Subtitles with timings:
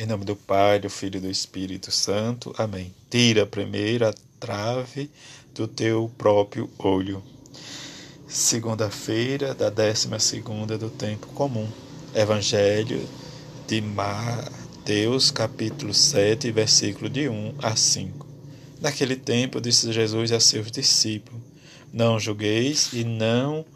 [0.00, 2.54] Em nome do Pai, do Filho e do Espírito Santo.
[2.56, 2.90] Amém.
[3.10, 5.10] Tira a trave
[5.54, 7.22] do teu próprio olho.
[8.26, 11.68] Segunda-feira da décima segunda do tempo comum.
[12.14, 13.06] Evangelho
[13.68, 18.26] de Mateus, capítulo 7, versículo de 1 a 5.
[18.80, 21.42] Naquele tempo disse Jesus a seus discípulos:
[21.92, 23.66] Não julgueis e não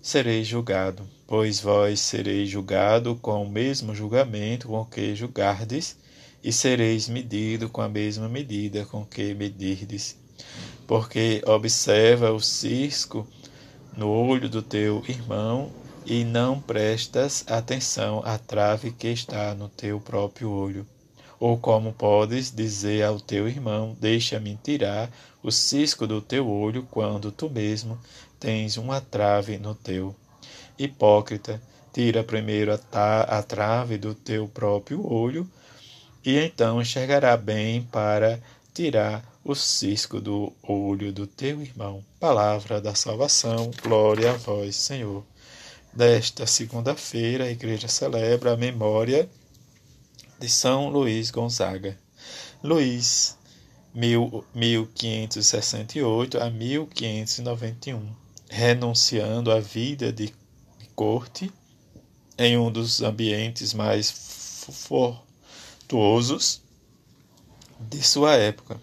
[0.00, 5.96] sereis julgado pois vós sereis julgado com o mesmo julgamento com que julgardes,
[6.42, 10.18] e sereis medido com a mesma medida com que medirdes.
[10.88, 13.24] Porque observa o cisco
[13.96, 15.70] no olho do teu irmão
[16.04, 20.84] e não prestas atenção à trave que está no teu próprio olho.
[21.38, 25.08] Ou como podes dizer ao teu irmão: Deixa-me tirar
[25.44, 27.96] o cisco do teu olho, quando tu mesmo
[28.40, 30.12] tens uma trave no teu
[30.82, 31.60] Hipócrita,
[31.92, 35.46] tira primeiro a, a trave do teu próprio olho,
[36.24, 38.40] e então enxergará bem para
[38.72, 42.02] tirar o cisco do olho do teu irmão.
[42.18, 45.22] Palavra da salvação, glória a vós, Senhor.
[45.92, 49.28] Desta segunda-feira, a igreja celebra a memória
[50.38, 51.98] de São Luís Gonzaga.
[52.64, 53.36] Luís,
[53.92, 58.00] 1568 a 1591,
[58.48, 60.32] renunciando à vida de
[61.00, 61.50] corte,
[62.36, 64.10] em um dos ambientes mais
[65.88, 66.60] fortuosos
[67.80, 68.78] de sua época.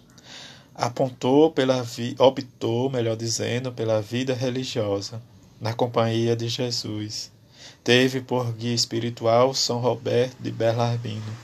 [0.74, 1.86] Apontou pela
[2.18, 5.22] optou, melhor dizendo, pela vida religiosa,
[5.60, 7.30] na companhia de Jesus.
[7.84, 11.36] Teve por guia espiritual São Roberto de Bellarmino,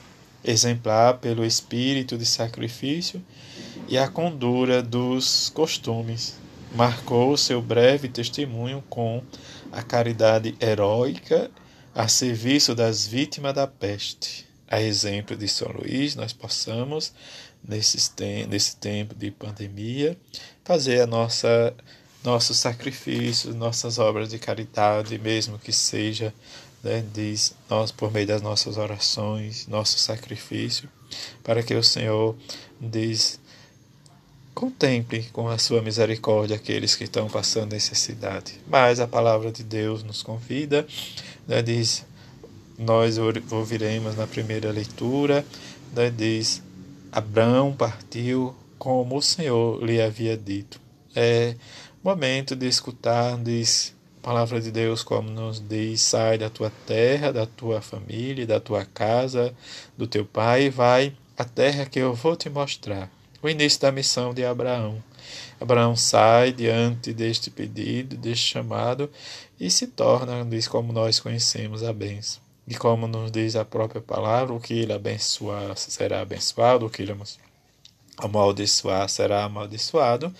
[0.43, 3.23] exemplar pelo espírito de sacrifício
[3.87, 6.35] e a condura dos costumes.
[6.75, 9.23] Marcou seu breve testemunho com
[9.71, 11.49] a caridade heróica
[11.93, 14.45] a serviço das vítimas da peste.
[14.67, 17.13] A exemplo de São Luís, nós possamos,
[17.65, 17.97] nesse,
[18.49, 20.17] nesse tempo de pandemia,
[20.65, 21.73] fazer a nossa
[22.21, 26.33] nossos sacrifícios, nossas obras de caridade, mesmo que seja
[26.83, 30.89] né, diz, nós por meio das nossas orações, nosso sacrifício,
[31.43, 32.35] para que o Senhor
[32.81, 33.39] diz
[34.55, 38.53] Contemple com a sua misericórdia aqueles que estão passando necessidade.
[38.65, 40.87] Mas a palavra de Deus nos convida,
[41.45, 42.05] né, diz,
[42.79, 43.17] nós
[43.51, 45.45] ouviremos na primeira leitura,
[45.93, 46.63] né, diz,
[47.11, 50.79] Abraão partiu como o Senhor lhe havia dito.
[51.13, 51.55] É
[52.01, 57.33] momento de escutar, diz, a palavra de Deus como nos diz, sai da tua terra,
[57.33, 59.53] da tua família, da tua casa,
[59.97, 63.11] do teu pai, vai à terra que eu vou te mostrar
[63.45, 65.03] o início da missão de Abraão.
[65.61, 69.09] Abraão sai diante deste pedido, deste chamado,
[69.59, 72.41] e se torna, diz como nós conhecemos a bênção.
[72.67, 77.03] E como nos diz a própria palavra, o que ele abençoar será abençoado, o que
[77.03, 77.15] ele
[78.17, 80.33] amaldiçoar será amaldiçoado.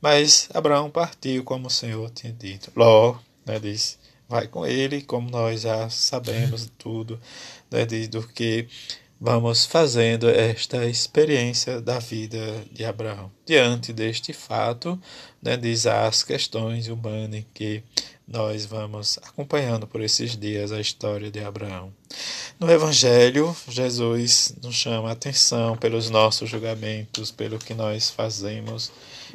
[0.00, 2.70] Mas Abraão partiu como o Senhor tinha dito.
[2.76, 7.20] Ló, né, diz, vai com ele, como nós já sabemos tudo,
[7.70, 8.68] né, diz, do que
[9.20, 13.30] vamos fazendo esta experiência da vida de Abraão.
[13.46, 15.00] Diante deste fato,
[15.42, 17.82] né, diz as questões humanas que
[18.28, 21.92] nós vamos acompanhando por esses dias a história de Abraão.
[22.58, 28.90] No Evangelho, Jesus nos chama a atenção pelos nossos julgamentos, pelo que nós fazemos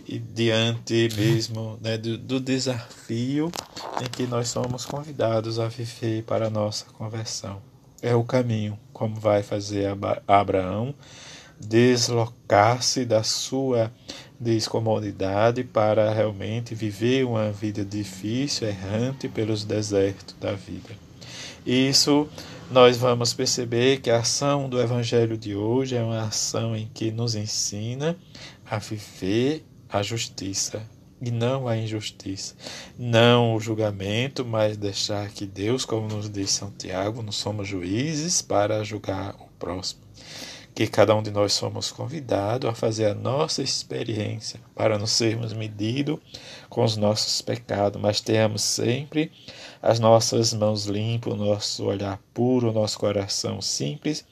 [0.05, 3.51] e diante mesmo né, do, do desafio
[4.01, 7.70] em que nós somos convidados a viver para a nossa conversão
[8.01, 9.87] é o caminho, como vai fazer
[10.27, 10.93] Abraão
[11.59, 13.91] deslocar-se da sua
[14.39, 20.89] descomodidade para realmente viver uma vida difícil, errante pelos desertos da vida.
[21.65, 22.27] Isso
[22.71, 27.11] nós vamos perceber que a ação do Evangelho de hoje é uma ação em que
[27.11, 28.17] nos ensina
[28.65, 30.81] a viver a justiça,
[31.21, 32.55] e não a injustiça.
[32.97, 38.83] Não o julgamento, mas deixar que Deus, como nos diz Santiago, não somos juízes para
[38.83, 40.01] julgar o próximo.
[40.73, 45.53] Que cada um de nós somos convidados a fazer a nossa experiência para não sermos
[45.53, 46.17] medidos
[46.69, 49.31] com os nossos pecados, mas tenhamos sempre
[49.81, 54.25] as nossas mãos limpas, o nosso olhar puro, o nosso coração simples,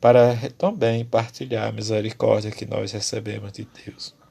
[0.00, 4.21] para também partilhar a misericórdia que nós recebemos de Deus.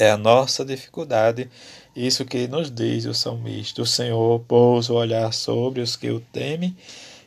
[0.00, 1.50] É a nossa dificuldade,
[1.94, 6.20] isso que nos diz o salmista: O Senhor pousa o olhar sobre os que o
[6.32, 6.74] temem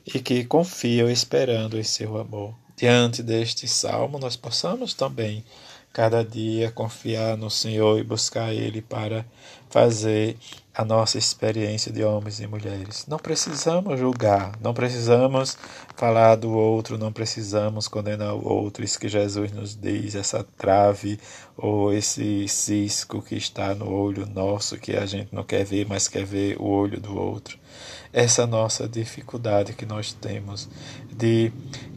[0.04, 2.56] e que confiam esperando em seu amor.
[2.76, 5.46] Diante deste salmo, nós possamos também,
[5.94, 9.24] cada dia, confiar no Senhor e buscar Ele para
[9.70, 10.36] fazer
[10.76, 13.06] a nossa experiência de homens e mulheres.
[13.08, 15.56] Não precisamos julgar, não precisamos
[15.96, 18.84] falar do outro, não precisamos condenar o outro.
[18.84, 21.20] Isso que Jesus nos diz, essa trave
[21.56, 26.08] ou esse cisco que está no olho nosso, que a gente não quer ver, mas
[26.08, 27.60] quer ver o olho do outro.
[28.12, 30.68] Essa nossa dificuldade que nós temos
[31.16, 31.52] de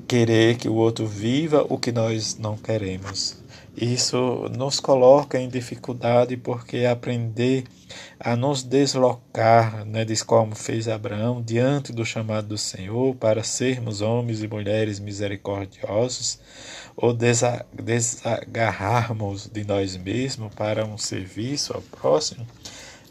[0.06, 3.36] querer que o outro viva o que nós não queremos.
[3.76, 7.64] Isso nos coloca em dificuldade porque aprender
[8.18, 14.00] a nos deslocar, né, diz como fez Abraão, diante do chamado do Senhor para sermos
[14.00, 16.38] homens e mulheres misericordiosos,
[16.96, 22.46] ou desagarrarmos de nós mesmos para um serviço ao próximo,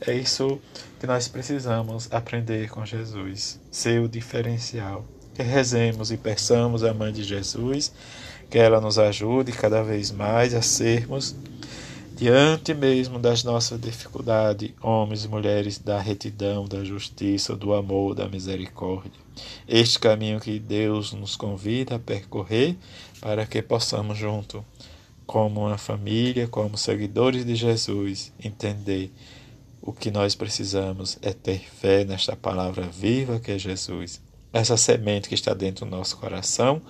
[0.01, 0.59] é isso
[0.99, 5.05] que nós precisamos aprender com Jesus, ser o diferencial.
[5.35, 7.91] Que rezemos e peçamos a Mãe de Jesus
[8.49, 11.35] que ela nos ajude cada vez mais a sermos,
[12.15, 18.27] diante mesmo das nossas dificuldades, homens e mulheres da retidão, da justiça, do amor, da
[18.27, 19.19] misericórdia.
[19.67, 22.77] Este caminho que Deus nos convida a percorrer
[23.19, 24.63] para que possamos junto,
[25.25, 29.11] como uma família, como seguidores de Jesus, entender
[29.81, 34.21] o que nós precisamos é ter fé nesta palavra viva que é Jesus.
[34.55, 36.81] Essa semente que está dentro do nosso coração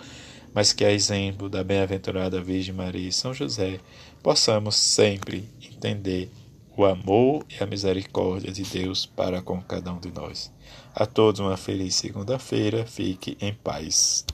[0.56, 3.81] mas que, a exemplo da bem-aventurada Virgem Maria e São José,
[4.23, 6.31] possamos sempre entender
[6.77, 10.50] o amor e a misericórdia de Deus para com cada um de nós.
[10.95, 14.25] A todos uma feliz segunda-feira, fique em paz.